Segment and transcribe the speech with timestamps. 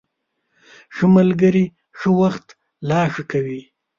[0.95, 1.65] ښه ملګري
[1.97, 2.47] ښه وخت
[2.89, 3.61] لا ښه کوي.